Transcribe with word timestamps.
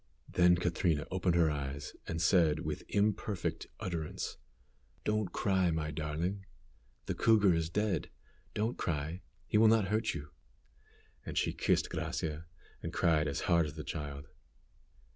Then 0.29 0.55
Catrina 0.55 1.05
opened 1.11 1.35
her 1.35 1.51
eyes, 1.51 1.95
and 2.07 2.19
said, 2.19 2.61
with 2.61 2.81
imperfect 2.89 3.67
utterance, 3.79 4.37
"Don't 5.05 5.31
cry, 5.31 5.69
my 5.69 5.91
darling. 5.91 6.47
The 7.05 7.13
cougar 7.13 7.53
is 7.53 7.69
dead. 7.69 8.09
Don't 8.55 8.79
cry; 8.79 9.21
he 9.45 9.59
will 9.59 9.67
not 9.67 9.89
hurt 9.89 10.15
you." 10.15 10.29
And 11.23 11.37
she 11.37 11.53
kissed 11.53 11.91
Gracia, 11.91 12.47
and 12.81 12.91
cried 12.91 13.27
as 13.27 13.41
hard 13.41 13.67
as 13.67 13.75
the 13.75 13.83
child. 13.83 14.25